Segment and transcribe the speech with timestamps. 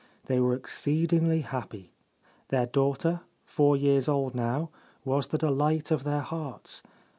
[0.25, 1.91] They were exceedingly happy;
[2.47, 4.71] their daughter, four years old now,
[5.05, 6.81] was the delight of their hearts.